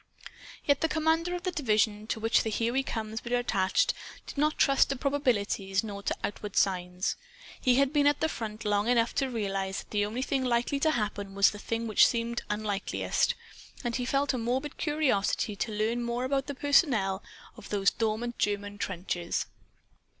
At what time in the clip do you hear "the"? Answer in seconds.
0.81-0.87, 1.43-1.51, 2.41-2.49, 8.19-8.27, 9.91-10.03, 11.51-11.59, 16.47-16.55